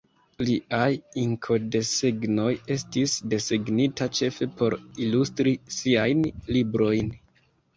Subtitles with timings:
[0.45, 4.77] Liaj inkodesegnoj estis desegnita ĉefe por
[5.07, 6.25] ilustri siajn
[6.57, 7.15] librojn.